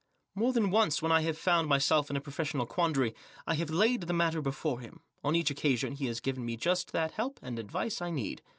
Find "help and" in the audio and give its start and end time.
7.11-7.59